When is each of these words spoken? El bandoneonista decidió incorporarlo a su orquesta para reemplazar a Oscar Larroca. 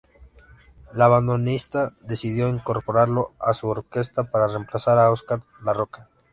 El 0.93 0.97
bandoneonista 0.97 1.91
decidió 2.01 2.49
incorporarlo 2.49 3.33
a 3.37 3.53
su 3.53 3.67
orquesta 3.67 4.23
para 4.23 4.47
reemplazar 4.47 4.97
a 4.97 5.11
Oscar 5.11 5.43
Larroca. 5.63 6.09